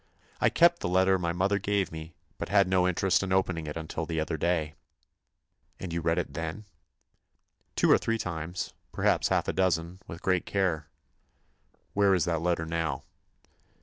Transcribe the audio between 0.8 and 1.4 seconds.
letter my